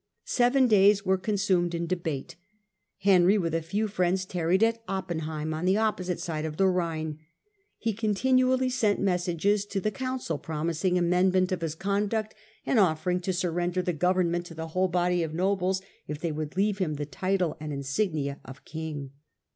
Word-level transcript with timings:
Seven 0.25 0.65
days 0.67 1.05
were 1.05 1.19
consumed 1.19 1.75
in 1.75 1.85
debate. 1.85 2.35
Henry, 3.01 3.37
with 3.37 3.53
a 3.53 3.61
few 3.61 3.87
friends, 3.87 4.25
tarried 4.25 4.63
at 4.63 4.81
Oppenheim, 4.87 5.53
on 5.53 5.65
the 5.65 5.77
opposite 5.77 6.19
side 6.19 6.43
of 6.43 6.57
the 6.57 6.65
Rhine. 6.67 7.19
He 7.77 7.93
continually 7.93 8.71
sent 8.71 8.99
messages 8.99 9.63
to 9.67 9.79
the 9.79 9.91
council, 9.91 10.39
promising 10.39 10.97
amendment 10.97 11.51
of 11.51 11.61
his 11.61 11.75
conduct, 11.75 12.33
and 12.65 12.79
offering 12.79 13.19
to 13.19 13.31
surrender 13.31 13.83
the 13.83 13.93
goveniment 13.93 14.45
to 14.47 14.55
the 14.55 14.69
whole 14.69 14.87
body 14.87 15.21
of 15.21 15.35
nobles, 15.35 15.83
if 16.07 16.19
they 16.19 16.31
would 16.31 16.57
leave 16.57 16.79
him 16.79 16.95
the 16.95 17.05
title 17.05 17.55
and 17.59 17.71
insignia 17.71 18.39
king. 18.65 19.11